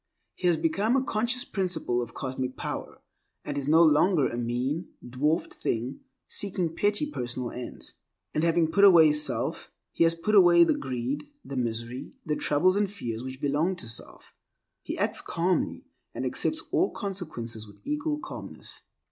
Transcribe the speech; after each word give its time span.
He 0.33 0.47
has 0.47 0.57
become 0.57 0.95
a 0.95 1.03
conscious 1.03 1.45
principle 1.45 2.01
of 2.01 2.15
Cosmic 2.15 2.57
Power, 2.57 3.03
and 3.45 3.55
is 3.55 3.67
no 3.67 3.83
longer 3.83 4.27
a 4.27 4.35
mean, 4.35 4.87
dwarfed 5.07 5.53
thing, 5.53 5.99
seeking 6.27 6.75
petty 6.75 7.05
personal 7.05 7.51
ends. 7.51 7.93
And 8.33 8.43
having 8.43 8.71
put 8.71 8.83
away 8.83 9.11
self, 9.13 9.71
he 9.91 10.03
has 10.03 10.15
put 10.15 10.33
away 10.33 10.63
the 10.63 10.73
greed, 10.73 11.29
the 11.45 11.55
misery, 11.55 12.13
the 12.25 12.35
troubles 12.35 12.75
and 12.75 12.89
fears 12.89 13.23
which 13.23 13.39
belong 13.39 13.75
to 13.75 13.87
self. 13.87 14.33
He 14.81 14.97
acts 14.97 15.21
calmly, 15.21 15.85
and 16.15 16.25
accepts 16.25 16.63
all 16.71 16.89
consequences 16.89 17.67
with 17.67 17.79
equal 17.83 18.17
calmness. 18.17 18.81